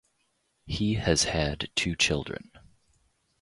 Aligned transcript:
He 0.65 0.95
has 0.95 1.25
had 1.25 1.69
two 1.75 1.95
children. 1.95 2.49